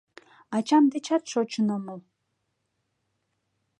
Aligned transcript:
Ачам 0.55 0.83
дечат 0.93 1.23
шочын 1.31 1.67
омыл 1.77 1.99